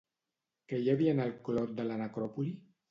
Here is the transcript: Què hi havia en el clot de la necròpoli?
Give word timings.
Què 0.71 0.79
hi 0.85 0.89
havia 0.95 1.15
en 1.17 1.23
el 1.27 1.37
clot 1.51 1.77
de 1.83 1.89
la 1.93 2.03
necròpoli? 2.05 2.61